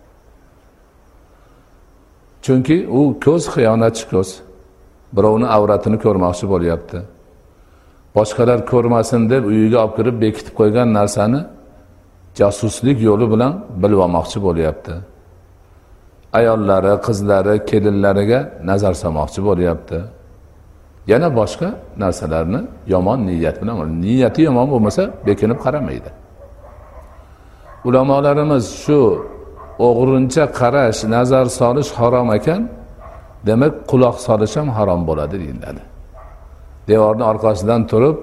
Chunki 2.46 2.78
u 2.98 3.02
ko'z 3.26 3.44
xiyonatchi 3.54 4.06
ko'z. 4.12 4.30
Birovni 5.16 5.48
avratini 5.58 5.98
ko'rmoqchi 6.06 6.46
bo'lyapti. 6.54 6.98
Boshqalar 8.16 8.60
ko'rmasin 8.72 9.22
deb 9.34 9.44
uyiga 9.52 9.78
olib 9.84 9.94
kirib 9.98 10.16
bekitib 10.24 10.54
qo'ygan 10.60 10.88
narsani 10.98 11.42
josuslik 12.40 12.98
yo'li 13.10 13.26
bilan 13.34 13.54
bilib 13.82 14.00
olmoqchi 14.06 14.40
bo'lyapti. 14.48 14.94
Ayollari 16.40 16.94
qizlari 17.08 17.56
kelinlariga 17.70 18.40
nazar 18.70 18.94
solmoqchi 19.02 19.42
bo'lyapti. 19.50 19.98
Yana 21.12 21.28
boshqa 21.40 21.70
narsalarni 22.04 22.62
yomon 22.94 23.20
niyat 23.28 23.56
bilan 23.62 23.76
niyati 24.04 24.42
yomon 24.48 24.68
bo'lmasa 24.74 25.04
bekinib 25.28 25.60
qaramaydi. 25.66 26.10
Ulamolarimiz 27.88 28.66
shu 28.84 29.00
o'g'rincha 29.88 30.46
qarash 30.60 31.00
nazar 31.16 31.46
solish 31.60 31.92
harom 32.00 32.30
ekan 32.38 32.62
demak 33.48 33.74
quloq 33.92 34.16
solish 34.28 34.56
ham 34.60 34.68
harom 34.78 35.02
bo'ladi 35.10 35.36
deyiladi. 35.44 35.82
Devorni 36.90 37.24
orqasidan 37.32 37.82
turib 37.92 38.18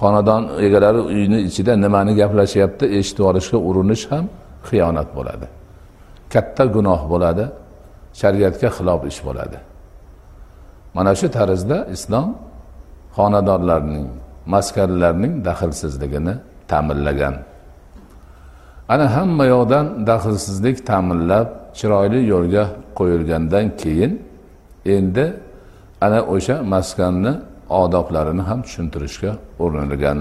xonadon 0.00 0.42
egalari 0.66 1.00
uyni 1.12 1.38
ichida 1.48 1.72
nimani 1.84 2.12
gaplashyapti 2.20 2.84
eshitib 2.98 3.24
olishga 3.30 3.58
urinish 3.68 4.04
ham 4.12 4.24
xiyonat 4.68 5.08
bo'ladi. 5.16 5.46
Katta 6.32 6.64
gunoh 6.76 7.00
bo'ladi 7.12 7.44
shariatga 8.20 8.68
xilof 8.76 9.00
ish 9.10 9.20
bo'ladi. 9.26 9.58
Mana 10.96 11.12
shu 11.20 11.26
tarzda 11.38 11.78
islom 11.96 12.28
xonadonlarning 13.16 14.06
maskanlarning 14.54 15.34
daxlsizligini 15.48 16.34
ta'minlagan 16.70 17.34
ana 18.88 19.16
hamma 19.16 19.44
yoqdan 19.54 19.86
daxlsizlik 20.06 20.76
ta'minlab 20.86 21.48
chiroyli 21.78 22.20
yo'lga 22.32 22.64
qo'yilgandan 22.98 23.66
keyin 23.82 24.12
endi 24.96 25.26
ana 26.00 26.20
o'sha 26.34 26.56
maskanni 26.74 27.32
odoblarini 27.82 28.42
ham 28.42 28.60
tushuntirishga 28.66 29.32
urinilgan. 29.64 30.18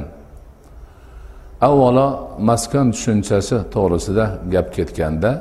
Avvalo 1.61 2.07
maskan 2.49 2.91
tushunchasi 2.91 3.55
to'g'risida 3.73 4.25
gap 4.53 4.67
ketganda 4.75 5.31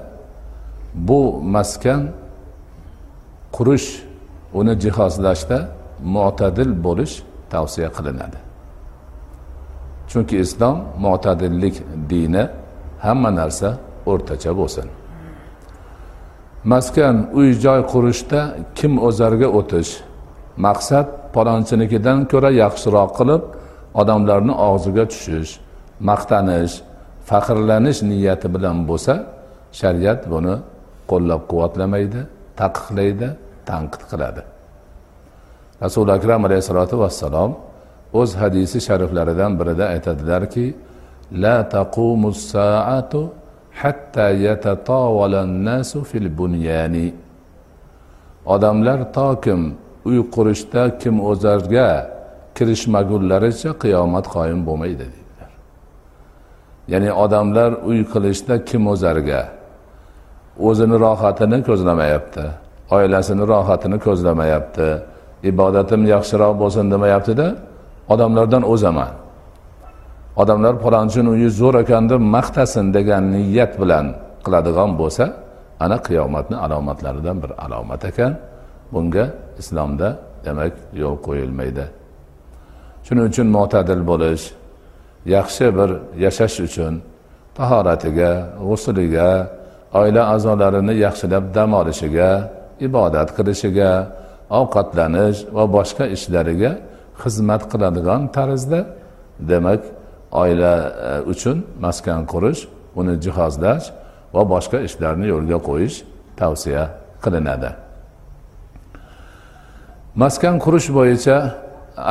bu 1.08 1.20
maskan 1.56 2.00
qurish 3.56 3.88
uni 4.58 4.74
jihozlashda 4.84 5.58
mo'tadil 6.16 6.70
bo'lish 6.86 7.14
tavsiya 7.52 7.88
qilinadi. 7.96 8.38
Chunki 10.10 10.36
islom 10.44 10.76
mo'tadillik 11.04 11.76
dini 12.10 12.44
hamma 13.06 13.30
narsa 13.40 13.68
o'rtacha 14.10 14.52
bo'lsin. 14.60 14.86
Maskan 16.72 17.16
uy 17.38 17.48
joy 17.64 17.80
qurishda 17.92 18.40
kim 18.78 18.92
o'zarga 19.08 19.48
o'tish 19.58 19.90
maqsad 20.66 21.06
palonchinikidan 21.34 22.18
ko'ra 22.32 22.50
yaxshiroq 22.62 23.10
qilib 23.18 23.42
odamlarni 24.00 24.54
og'ziga 24.68 25.04
tushish 25.12 25.52
maqtanish 26.10 26.74
faxrlanish 27.28 28.00
niyati 28.10 28.48
bilan 28.54 28.76
bo'lsa 28.88 29.14
shariat 29.80 30.20
buni 30.32 30.54
qo'llab 31.10 31.42
quvvatlamaydi 31.50 32.20
taqiqlaydi 32.60 33.28
tanqid 33.68 34.02
qiladi. 34.10 34.42
Rasuli 35.84 36.10
akram 36.18 36.40
alayhissalotu 36.48 36.94
vassalom 37.02 37.50
o'z 38.20 38.30
hadisi 38.42 38.78
shariflaridan 38.88 39.52
birida 39.60 39.84
aytadilarki 39.94 40.64
لا 41.32 41.62
تقوم 41.62 42.28
الساعة 42.28 43.12
حتى 43.72 44.26
يتطاول 44.44 45.34
الناس 45.34 45.98
في 45.98 46.18
البنيان 46.18 47.12
odamlar 48.46 49.10
to 49.12 49.40
kim 49.42 49.74
uy 50.04 50.18
qurishda 50.34 50.98
kim 50.98 51.14
o'zarga 51.30 51.88
kirishmagunlaricha 52.56 53.70
qiyomat 53.82 54.26
qoyim 54.34 54.60
bo'lmaydi 54.68 55.06
deydilar 55.12 55.50
ya'ni 56.92 57.10
odamlar 57.24 57.70
uy 57.90 58.00
qilishda 58.12 58.54
kim 58.68 58.82
o'zarga 58.92 59.42
o'zini 60.68 60.96
rohatini 61.04 61.58
ko'zlamayapti 61.68 62.44
oilasini 62.96 63.44
rohatini 63.52 63.98
ko'zlamayapti 64.06 64.88
ibodatim 65.50 66.00
yaxshiroq 66.14 66.54
bo'lsin 66.62 66.84
demayaptida 66.94 67.46
odamlardan 68.12 68.62
o'zaman. 68.72 69.25
Odamlar 70.42 70.74
palonchini 70.84 71.28
uyi 71.36 71.48
zo'r 71.60 71.74
ekan 71.82 72.04
deb 72.10 72.22
maqtasin 72.36 72.86
degan 72.96 73.24
niyat 73.34 73.72
bilan 73.80 74.06
qiladigan 74.44 74.90
bo'lsa 75.00 75.24
ana 75.84 75.96
qiyomatni 76.06 76.56
alomatlaridan 76.64 77.36
bir 77.42 77.50
alomat 77.64 78.02
ekan. 78.10 78.32
Bunga 78.92 79.24
islomda 79.60 80.08
demak 80.44 80.74
yo'l 81.02 81.16
qo'yilmaydi. 81.26 81.84
Shuning 83.06 83.24
uchun 83.30 83.48
mo'tadil 83.56 84.02
bo'lish 84.10 84.44
yaxshi 85.36 85.66
bir 85.78 85.90
yashash 86.24 86.56
uchun 86.66 86.94
tahoratiga 87.58 88.30
g'usliga 88.68 89.30
oila 90.00 90.22
a'zolarini 90.34 90.94
yaxshilab 91.04 91.44
dam 91.56 91.70
olishiga 91.80 92.30
ibodat 92.86 93.28
qilishiga 93.36 93.90
ovqatlanish 94.60 95.38
va 95.56 95.64
boshqa 95.76 96.04
ishlariga 96.16 96.72
xizmat 97.22 97.62
qiladigan 97.72 98.22
tarzda 98.36 98.80
demak 99.50 99.82
oila 100.42 100.74
e, 101.08 101.10
uchun 101.32 101.56
maskan 101.84 102.20
qurish 102.32 102.60
uni 103.00 103.14
jihozlash 103.24 103.86
va 104.34 104.42
boshqa 104.52 104.78
ishlarni 104.88 105.26
yo'lga 105.34 105.58
qo'yish 105.68 105.96
tavsiya 106.40 106.84
qilinadi. 107.24 107.70
Maskan 110.22 110.54
qurish 110.64 110.88
bo'yicha 110.98 111.36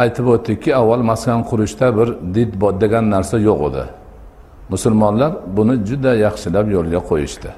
aytib 0.01 0.25
o'tdikki 0.33 0.71
avval 0.81 1.03
maskan 1.11 1.39
qurishda 1.49 1.87
bir 1.97 2.07
did 2.35 2.51
degan 2.83 3.05
narsa 3.15 3.37
yo'q 3.49 3.61
edi. 3.69 3.83
Musulmonlar 4.73 5.31
buni 5.57 5.75
juda 5.89 6.11
yaxshilab 6.25 6.67
yo'lga 6.75 7.01
qo'yishdi. 7.09 7.49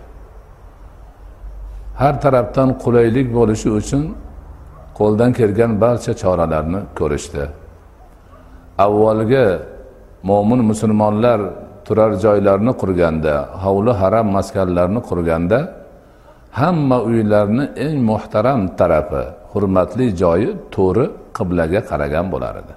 Har 2.01 2.15
tarafdan 2.23 2.69
qulaylik 2.83 3.27
bo'lishi 3.37 3.69
uchun 3.79 4.03
qo'ldan 4.99 5.31
kelgan 5.39 5.71
barcha 5.83 6.13
choralarni 6.21 6.79
ko'rishdi. 6.99 7.43
Avvalgi 8.85 9.45
mo'min 10.29 10.61
musulmonlar 10.71 11.39
turar 11.85 12.11
joylarni 12.23 12.73
qurganda 12.81 13.33
hovli 13.63 13.93
haram 14.01 14.27
maskanlarni 14.37 15.01
qurganda 15.09 15.59
hamma 16.59 16.97
uylarni 17.09 17.65
eng 17.85 17.97
muhtaram 18.09 18.61
tarafi 18.79 19.23
hurmatli 19.51 20.05
joyi 20.21 20.49
to'ri 20.75 21.05
qiblaga 21.37 21.81
qaragan 21.89 22.25
bo'lar 22.33 22.55
edi. 22.61 22.73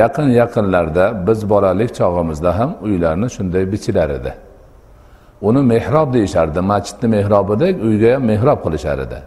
Yaqin 0.00 0.28
yaqinlarda 0.40 1.04
biz 1.26 1.40
bolalik 1.52 1.90
chog'imizda 1.98 2.50
ham 2.58 2.70
uylarni 2.86 3.28
shunday 3.36 3.64
bichilar 3.72 4.10
edi. 4.18 4.32
Uni 5.48 5.62
mehrob 5.72 6.08
deyishardi 6.16 6.60
masjidni 6.72 7.08
mehrobidek 7.16 7.74
uyga 7.88 8.08
ham 8.14 8.22
mehrob 8.30 8.58
qilishar 8.64 8.98
edi. 9.06 9.18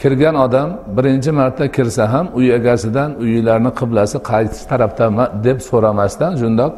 Kirgan 0.00 0.34
odam 0.34 0.68
birinchi 0.96 1.30
marta 1.30 1.64
kirsa 1.76 2.12
ham 2.12 2.26
uy 2.38 2.46
egasidan 2.58 3.10
uylarni 3.22 3.70
qiblasi 3.80 4.18
qaysi 4.30 4.62
tarafda 4.70 5.04
deb 5.46 5.58
so'ramasdan 5.68 6.32
shundoq 6.40 6.72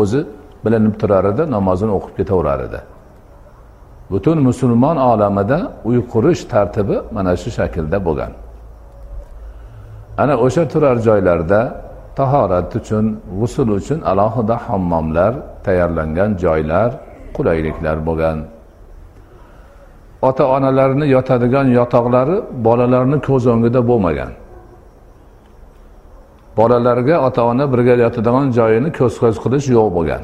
o'zi 0.00 0.20
bilinib 0.64 0.94
turar 1.00 1.24
edi 1.32 1.42
namozini 1.54 1.92
o'qib 1.98 2.14
ketaverar 2.18 2.60
edi. 2.68 2.80
Butun 4.10 4.38
musulmon 4.48 4.96
olamida 4.96 5.58
uy 5.88 5.98
qurish 6.12 6.42
tartibi 6.52 6.96
mana 7.16 7.32
shu 7.42 7.50
shaklda 7.58 7.98
bo'lgan. 8.06 8.32
Ana 10.22 10.34
o'sha 10.46 10.64
turar 10.72 10.96
joylarda 11.08 11.60
tahorat 12.18 12.70
uchun 12.80 13.04
g'usul 13.40 13.68
uchun 13.78 13.98
alohida 14.10 14.56
hammomlar 14.66 15.32
tayyorlangan 15.66 16.30
joylar 16.44 16.90
qulayliklar 17.36 17.96
bo'lgan. 18.08 18.38
Ota 20.28 20.44
onalarini 20.56 21.06
yotadigan 21.16 21.66
yotoqlari 21.78 22.36
bolalarni 22.66 23.18
ko'z 23.28 23.44
o'ngida 23.52 23.80
bo'lmagan. 23.90 24.32
Bolalarga 26.58 27.16
ota 27.26 27.42
ona 27.50 27.64
birga 27.72 27.94
yotadigan 28.04 28.46
joyini 28.58 28.90
ko'z 28.98 29.14
ko'z 29.22 29.36
qilish 29.44 29.66
yo'q 29.76 29.88
bo'lgan. 29.96 30.22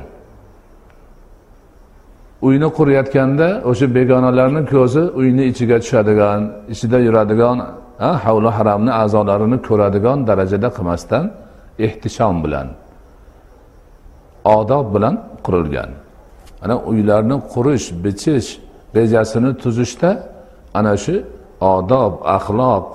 Uyni 2.47 2.69
qurayotganda 2.79 3.49
o'sha 3.71 3.87
begonalarni 3.97 4.63
ko'zi 4.75 5.03
uyni 5.21 5.45
ichiga 5.51 5.77
tushadigan 5.83 6.41
ichida 6.73 6.99
yuradigan 7.07 7.59
havli 8.25 8.51
haramni 8.57 8.93
a'zolarini 9.03 9.59
ko'radigan 9.69 10.19
darajada 10.29 10.69
qilmasdan 10.77 11.25
ehtishom 11.87 12.37
bilan 12.45 12.67
odob 14.45 14.87
bilan 14.95 15.15
qurilgan. 15.47 15.91
Ana 16.65 16.77
uylarni 16.91 17.37
qurish 17.53 17.87
bichish 18.05 18.49
rejasini 18.96 19.50
tuzishda 19.62 20.11
ana 20.79 20.94
shu 21.05 21.14
odob 21.74 22.12
axloq 22.37 22.87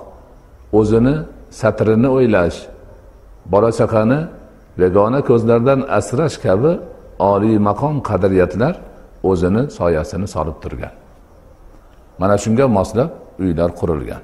o'zini 0.79 1.15
satrini 1.59 2.09
o'ylash 2.17 2.57
bola 3.51 3.69
chaqani 3.79 4.19
begona 4.79 5.19
ko'zlardan 5.29 5.79
asrash 5.99 6.37
kabi 6.45 6.71
oliy 7.31 7.57
maqom 7.69 7.95
qadriyatlar 8.09 8.73
o'zini 9.29 9.63
soyasini 9.77 10.27
solib 10.35 10.57
turgan. 10.63 10.93
Mana 12.21 12.35
shunga 12.43 12.65
moslab 12.77 13.09
uylar 13.43 13.69
qurilgan. 13.79 14.21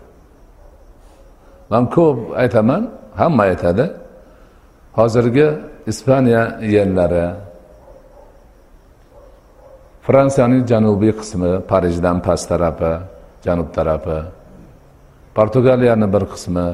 Man 1.71 1.83
ko'p 1.95 2.17
aytaman 2.41 2.81
hamma 3.21 3.43
aytadi 3.51 3.85
hozirgi 4.97 5.47
ispaniya 5.91 6.43
yerlari 6.75 7.25
fransiyaning 10.07 10.63
janubiy 10.71 11.11
qismi 11.21 11.51
parijdan 11.71 12.17
past 12.25 12.49
tarafi 12.49 12.93
janub 13.45 13.69
tarafi. 13.77 14.19
Portugaliyani 15.35 16.07
bir 16.13 16.23
qismi 16.33 16.67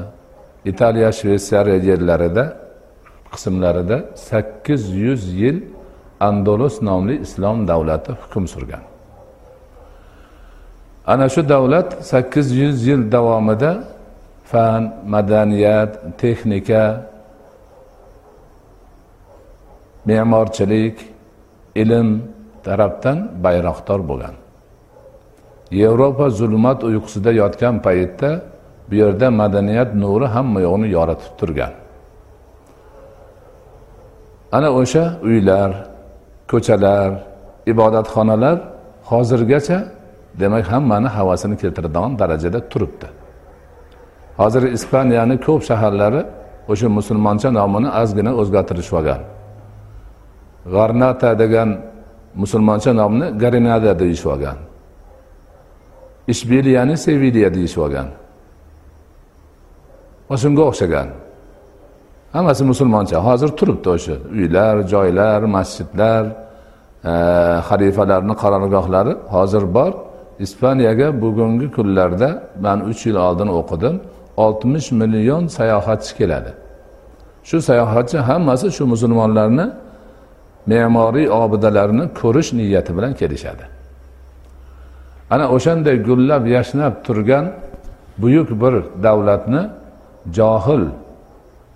italiya 0.64 1.10
shvetsariya 1.18 1.78
yerlarida 1.90 2.44
qismlarida 3.32 3.96
sakkiz 4.28 4.82
yuz 5.04 5.22
yil 5.40 5.58
andolus 6.20 6.76
nomli 6.88 7.14
islom 7.26 7.68
davlati 7.68 8.12
hukm 8.22 8.44
surgan. 8.54 8.84
Ana 11.06 11.28
shu 11.28 11.48
davlat 11.48 11.88
sakkiz 12.12 12.48
yuz 12.60 12.86
yil 12.88 13.12
davomida 13.12 13.72
fan 14.50 14.82
madaniyat 15.14 15.92
texnika 16.20 16.84
me'morchilik 20.06 20.96
ilm 21.82 22.08
tarafdan 22.68 23.18
bayroqdor 23.44 24.00
bo'lgan. 24.10 24.34
Yevropa 25.80 26.26
zulmat 26.38 26.80
uyqusida 26.88 27.30
yotgan 27.40 27.74
paytda 27.86 28.30
bu 28.88 28.94
yerda 29.02 29.26
madaniyat 29.40 29.90
nuri 30.02 30.26
hamma 30.34 30.58
yoqni 30.66 30.88
yoritib 30.96 31.32
turgan. 31.40 31.72
Ana 34.56 34.68
o'sha 34.80 35.04
uylar 35.28 35.70
ko'chalar 36.50 37.10
ibodatxonalar 37.72 38.56
hozirgacha 39.10 39.78
demak 40.40 40.64
hammani 40.72 41.08
havasini 41.16 41.56
keltiradigan 41.62 42.12
darajada 42.20 42.60
turibdi. 42.72 43.08
Hozir 44.40 44.62
ispaniyani 44.76 45.36
ko'p 45.46 45.62
shaharlari 45.68 46.22
o'sha 46.72 46.88
musulmoncha 46.98 47.48
nomini 47.58 47.90
ozgina 48.00 48.32
o'zgartirishib 48.40 48.94
olgan. 49.00 49.20
G'arnata 50.74 51.30
degan 51.42 51.68
musulmoncha 52.42 52.92
nomni 53.00 53.26
garinada 53.42 53.98
deyishib 53.98 54.28
olgan. 54.34 54.58
Ishbiliyani 56.32 56.96
seviliya 56.96 57.54
deyishib 57.54 57.80
olgan. 57.86 58.08
Va 60.30 60.36
shunga 60.42 60.62
o'xshagan. 60.70 61.08
Hammasi 62.32 62.64
musulmoncha. 62.72 63.16
Hozir 63.28 63.48
turibdi 63.58 63.88
o'sha 63.96 64.14
uylar 64.32 64.74
joylar 64.92 65.40
masjidlar 65.56 66.24
e, 67.10 67.12
xalifalarni 67.68 68.34
qarorgohlari 68.42 69.14
hozir 69.34 69.64
bor. 69.76 69.92
Ispaniyaga 70.44 71.08
bugungi 71.22 71.68
kunlarda 71.76 72.28
man 72.64 72.78
uch 72.90 73.00
yil 73.06 73.16
oldin 73.26 73.48
o'qidim. 73.60 73.94
Oltmish 74.36 74.88
million 75.00 75.42
sayohatchi 75.56 76.12
keladi. 76.18 76.52
Shu 77.48 77.56
sayohatchi 77.68 78.18
hammasi 78.28 78.66
shu 78.76 78.84
musulmonlarni 78.86 79.66
me'moriy 80.70 81.26
obidalarni 81.42 82.04
ko'rish 82.20 82.50
niyati 82.58 82.92
bilan 82.96 83.12
kelishadi. 83.20 83.64
Ana 85.34 85.46
o'shanday 85.56 85.96
gullab 86.08 86.42
yashnab 86.56 86.94
turgan 87.06 87.44
buyuk 88.22 88.48
bir 88.62 88.74
davlatni 89.04 89.62
johil 90.36 90.84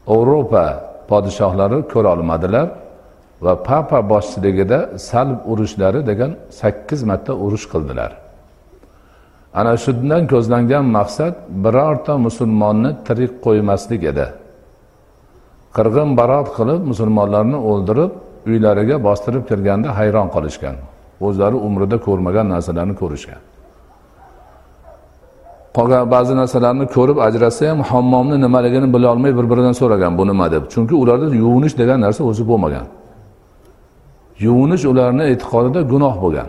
yevropa 0.09 0.66
podshohlari 1.11 1.78
ko'ra 1.92 2.09
olmadilar 2.16 2.66
va 3.44 3.55
papa 3.68 3.98
boshchiligida 4.12 4.78
salb 5.09 5.38
urushlari 5.50 6.00
degan 6.11 6.31
sakkiz 6.61 7.00
marta 7.11 7.33
urush 7.44 7.66
qildilar. 7.72 8.11
Ana 9.61 9.74
shundan 9.85 10.22
ko'zlangan 10.33 10.85
maqsad 10.98 11.35
birorta 11.64 12.14
musulmonni 12.26 12.90
tirik 13.07 13.33
qo'ymaslik 13.44 14.02
edi. 14.12 14.26
Qirg'in 15.76 16.11
barot 16.20 16.48
qilib 16.57 16.81
musulmonlarni 16.90 17.59
o'ldirib 17.70 18.12
uylariga 18.46 18.96
bostirib 19.07 19.44
kirganda 19.48 19.88
hayron 19.98 20.28
qolishgan. 20.35 20.76
O'zlari 21.26 21.57
umrida 21.66 21.96
ko'rmagan 22.07 22.46
narsalarni 22.55 22.94
ko'rishgan. 23.02 23.40
Qolgan 25.76 26.11
ba'zi 26.14 26.33
narsalarni 26.40 26.87
ko'rib 26.96 27.18
ajratsa 27.26 27.62
ham 27.70 27.81
hammomni 27.90 28.37
nimaligini 28.44 28.88
bilolmay 28.94 29.33
bir 29.38 29.46
biridan 29.50 29.74
so'ragan 29.81 30.12
bu 30.18 30.24
nima? 30.31 30.46
deb. 30.55 30.62
Chunki 30.72 30.94
ularda 31.02 31.26
yuvinish 31.42 31.74
degan 31.81 31.98
narsa 32.00 32.22
o'zi 32.31 32.42
bo'lmagan. 32.50 32.87
Yuvinish 34.44 34.85
ularni 34.92 35.24
e'tiqodida 35.33 35.81
gunoh 35.92 36.14
bo'lgan. 36.24 36.48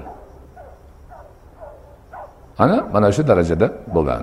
Ana 2.63 2.77
mana 2.93 3.11
shu 3.15 3.21
darajada 3.29 3.67
bo'lgan. 3.95 4.21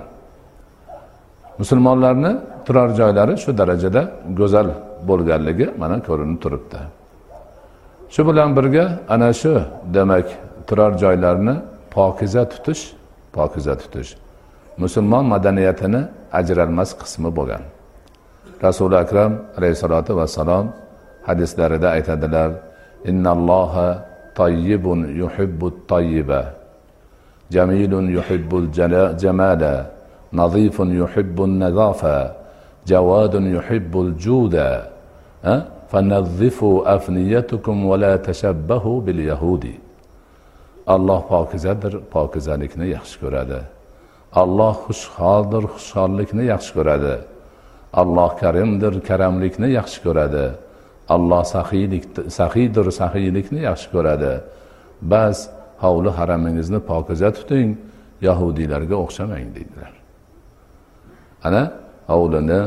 Musulmonlarni 1.59 2.31
turar 2.65 2.89
joylari 2.99 3.33
shu 3.43 3.51
darajada 3.57 4.01
go'zal 4.39 4.67
bo'lganligi 5.09 5.67
mana 5.81 5.97
ko'rinib 6.07 6.39
turibdi. 6.43 6.79
Shu 8.13 8.21
bilan 8.27 8.49
birga 8.57 8.85
ana 9.13 9.29
shu 9.41 9.53
demak 9.93 10.27
turar 10.67 10.91
joylarni 11.01 11.55
pokiza 11.93 12.43
tutish 12.51 12.83
pokiza 13.35 13.73
tutish. 13.81 14.11
Musulmon 14.77 15.25
madaniyatini 15.33 16.01
ajralmas 16.39 16.91
qismi 16.99 17.29
bo'lgan. 17.37 17.63
Rasuli 18.65 18.95
akram 19.03 19.31
alayhissalotu 19.57 20.11
vassalom 20.19 20.65
hadislarida 21.27 21.87
aytadilar 21.95 22.49
innalloha 23.09 23.87
tayyibun 24.39 24.99
yuhibbu 25.21 25.67
tayyiba 25.91 26.41
jamilun 27.53 28.07
yuhibbul 28.17 28.67
jamala 29.23 29.75
nazifun 30.39 30.89
yuhibbun 31.01 31.51
nazofa 31.63 32.17
jawadun 32.89 33.45
yuhibbul 33.55 34.11
juda. 34.23 34.69
Fanazzifu 35.91 36.69
afniyatukum 36.95 37.89
va 37.89 37.97
la 38.03 38.13
tashabbahu 38.27 38.91
bil 39.05 39.19
yahudi 39.31 39.75
alloh 40.87 41.21
pokizadir 41.27 41.93
pokizalikni 42.15 42.87
yaxshi 42.95 43.17
ko'radi. 43.23 43.59
Alloh 44.41 44.75
xushholdir 44.87 45.63
xushhollikni 45.73 46.43
yaxshi 46.53 46.71
ko'radi. 46.77 47.15
Alloh 48.01 48.31
karimdir 48.41 48.93
karamlikni 49.09 49.69
yaxshi 49.79 49.99
ko'radi. 50.05 50.45
Alloh 51.15 51.43
saxiylik 51.55 52.03
saxiydir 52.39 52.85
saxiylikni 52.99 53.59
yaxshi 53.69 53.87
ko'radi. 53.95 54.33
Bas 55.11 55.37
hovli 55.83 56.11
haramingizni 56.17 56.79
pokiza 56.91 57.29
tuting 57.37 57.69
yahudiylarga 58.27 58.95
o'xshamang 59.03 59.47
deydilar. 59.55 59.93
Ana 61.47 61.63
hovlini 62.11 62.61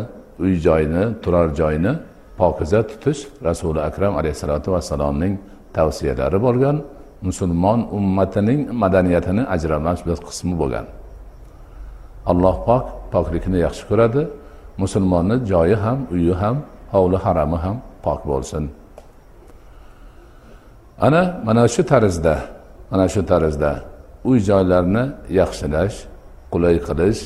uy 0.44 0.54
joyni 0.66 1.04
turar 1.22 1.48
joyni 1.60 1.92
pokiza 2.38 2.80
tutish 2.88 3.20
rasuli 3.48 3.80
akram 3.88 4.12
alayhissalotu 4.20 4.68
vassalomning 4.74 5.34
tavsiyalari 5.76 6.38
bo'lgan 6.46 6.76
musulmon 7.26 7.80
ummatining 7.98 8.60
madaniyatini 8.82 9.42
ajralmas 9.54 10.00
bir 10.06 10.18
qismi 10.26 10.54
bo'lgan. 10.60 10.86
Alloh 12.30 12.56
pok 12.68 12.84
poklikni 13.12 13.58
yaxshi 13.66 13.84
ko'radi 13.90 14.22
musulmonni 14.82 15.36
joyi 15.50 15.76
ham 15.84 15.98
uyi 16.14 16.34
ham 16.42 16.56
hovli 16.92 17.18
harami 17.24 17.58
ham 17.64 17.76
pok 18.04 18.20
bo'lsin. 18.30 18.64
Ana 21.06 21.22
mana 21.46 21.64
shu 21.74 21.82
tarzda 21.90 22.34
mana 22.90 23.06
shu 23.14 23.22
tarzda 23.30 23.72
uy 24.28 24.38
joylarni 24.48 25.04
yaxshilash 25.40 25.96
qulay 26.52 26.76
qilish 26.86 27.20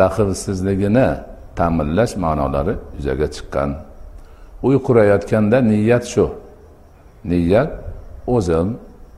daxlsizligini 0.00 1.08
ta'minlash 1.58 2.12
ma'nolari 2.24 2.74
yuzaga 2.96 3.26
chiqqan. 3.34 3.70
Uy 4.62 4.76
qurayotganda 4.86 5.60
niyat 5.60 6.04
shu. 6.04 6.30
Niyat 7.24 7.70
o'zim 8.26 8.68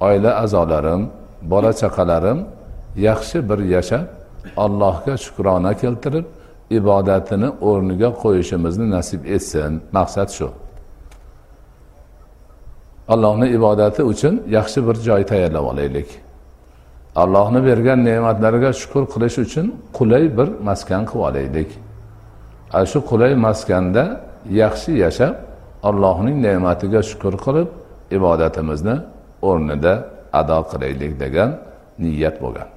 oila 0.01 0.31
a'zolarim 0.42 1.11
bola 1.42 1.72
chaqalarim 1.72 2.38
yaxshi 2.96 3.48
bir 3.48 3.59
yashab 3.59 4.07
allohga 4.57 5.14
shukrona 5.24 5.72
keltirib 5.83 6.27
ibodatini 6.70 7.48
o'rniga 7.68 8.11
qo'yishimizni 8.22 8.90
nasib 8.90 9.20
etsin. 9.24 9.72
Maqsad 9.92 10.31
shu. 10.38 10.48
Allohni 13.09 13.48
ibodati 13.48 14.03
uchun 14.03 14.42
yaxshi 14.57 14.87
bir 14.87 14.94
joy 14.94 15.22
tayyorlab 15.31 15.64
olaylik. 15.64 16.09
Allohni 17.16 17.61
bergan 17.68 18.05
ne'matlariga 18.05 18.70
shukur 18.81 19.05
qilish 19.12 19.38
uchun 19.44 19.66
qulay 19.98 20.24
bir 20.38 20.48
maskan 20.68 21.03
qilib 21.11 21.24
olaylik. 21.29 21.70
Ana 22.72 22.87
shu 22.92 22.98
qulay 23.11 23.33
maskanda 23.35 24.05
yaxshi 24.61 24.92
yashab 25.05 25.35
allohning 25.88 26.37
ne'matiga 26.46 27.01
shukur 27.11 27.35
qilib 27.44 27.68
ibodatimizni 28.16 28.96
o'rnida 29.48 29.92
ado 30.40 30.59
qilaylik 30.70 31.12
degan 31.22 31.51
niyat 32.03 32.37
bo'lgan. 32.42 32.68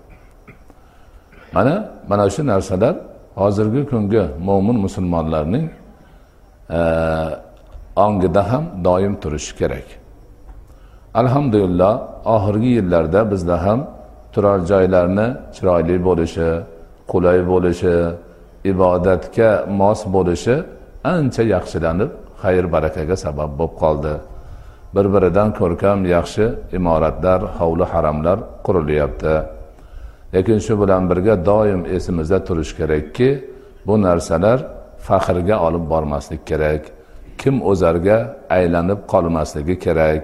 Mana 1.54 1.76
mana 2.10 2.26
shu 2.30 2.42
narsalar 2.52 2.96
hozirgi 3.42 3.82
kungi 3.92 4.24
mo'min 4.48 4.78
musulmonlarning 4.86 5.66
e, 6.78 6.80
ongida 8.06 8.52
ham 8.52 8.64
doim 8.84 9.14
turishi 9.22 9.54
kerak. 9.60 9.88
Alhamdulillah 11.14 11.94
oxirgi 12.36 12.70
yillarda 12.78 13.32
bizda 13.32 13.66
ham 13.66 13.80
turar 14.34 14.60
joylarni 14.72 15.28
chiroyli 15.56 15.96
bo'lishi 16.08 16.50
qulay 17.12 17.40
bo'lishi 17.52 17.96
ibodatga 18.72 19.50
mos 19.80 20.00
bo'lishi 20.16 20.56
ancha 21.04 21.44
yaxshilanib 21.44 22.12
xayr 22.42 22.66
barakaga 22.74 23.16
sabab 23.26 23.52
bo'lib 23.60 23.76
qoldi. 23.82 24.14
Bir 24.96 25.06
biridan 25.14 25.50
ko'rkam 25.60 26.00
yaxshi 26.16 26.46
imoratlar 26.78 27.42
hovli 27.60 27.86
haramlar 27.94 28.40
qurilyapti. 28.66 29.36
Lekin 30.34 30.60
shu 30.66 30.74
bilan 30.82 31.04
birga 31.10 31.36
doim 31.46 31.82
esimizda 31.96 32.38
turishi 32.48 32.74
kerakki 32.80 33.30
bu 33.88 34.02
narsalar 34.02 34.60
faxrga 35.08 35.56
olib 35.68 35.86
bormaslik 35.92 36.42
kerak. 36.50 36.82
Kim 37.38 37.56
o'zarga 37.72 38.18
aylanib 38.58 39.00
qolmasligi 39.14 39.76
kerak. 39.86 40.22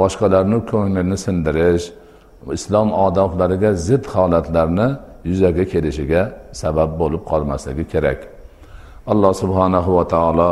Boshqalarni 0.00 0.58
ko'nglini 0.72 1.16
sindirish 1.26 1.86
islom 2.56 2.88
odoblariga 3.06 3.70
zid 3.88 4.04
holatlarni 4.14 4.88
yuzaga 5.30 5.64
kelishiga 5.72 6.22
sabab 6.62 6.90
bo'lib 7.00 7.22
qolmasligi 7.30 7.84
kerak. 7.94 8.35
Alloh 9.12 9.32
subhanahu 9.42 9.90
va 9.98 10.04
taolo 10.14 10.50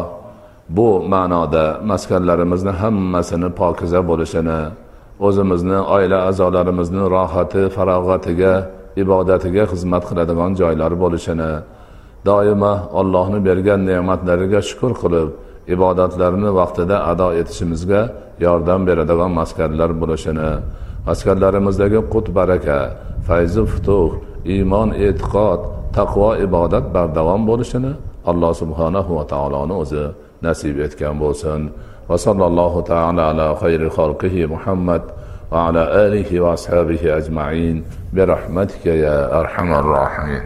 bu 0.77 0.89
ma'noda 1.13 1.65
maskanlarimizni 1.91 2.73
hammasini 2.81 3.49
pokiza 3.61 4.01
bo'lishini 4.11 4.61
o'zimizni 5.27 5.79
oila 5.95 6.19
a'zolarimizni 6.29 7.03
rohati 7.17 7.63
farog'atiga 7.77 8.55
ibodatiga 9.03 9.65
xizmat 9.73 10.03
qiladigan 10.09 10.51
joylar 10.61 10.93
bo'lishini 11.03 11.53
doimo 12.29 12.75
ollohni 13.01 13.39
bergan 13.49 13.81
ne'matlariga 13.91 14.61
shukur 14.69 14.93
qilib 15.03 15.29
ibodatlarni 15.75 16.51
vaqtida 16.59 16.97
ado 17.11 17.29
etishimizga 17.41 18.01
yordam 18.47 18.81
beradigan 18.89 19.31
maskanlar 19.41 19.91
bo'lishini 20.01 20.51
maskanlarimizdagi 21.09 22.01
qut 22.13 22.27
baraka 22.39 22.79
fayzi 23.27 23.63
futuh 23.73 24.09
iymon 24.55 24.89
e'tiqod 25.07 25.61
taqvo 25.97 26.29
ibodat 26.47 26.85
bardavom 26.97 27.43
bo'lishini 27.51 27.93
alloh 28.31 28.53
subhanahu 28.63 29.11
va 29.19 29.25
taoloni 29.33 29.75
o'zi 29.83 30.05
nasib 30.47 30.77
etgan 30.87 31.15
bo'lsin. 31.23 31.61
Va 32.09 32.17
sallallohu 32.27 32.87
taala 32.93 33.23
ala 33.33 33.47
xayri 33.63 33.89
xalqihi 33.99 34.49
muhammad 34.55 35.03
va 35.53 35.59
ala 35.69 35.83
alihi 36.05 36.43
va 36.45 36.51
ashabihi 36.59 37.13
ajmain. 37.19 37.77
Bi 38.15 38.23
rahmatika 38.33 38.93
ya 39.05 39.17
arhamar 39.41 39.85
rohimin 39.97 40.45